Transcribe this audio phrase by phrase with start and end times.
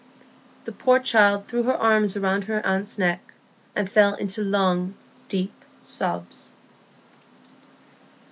[0.65, 3.35] The poor child threw her arms round her aunt's neck,
[3.75, 4.95] and fell into long,
[5.29, 6.51] deep sobs.